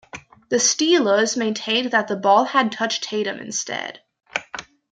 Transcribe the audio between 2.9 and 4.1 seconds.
Tatum instead.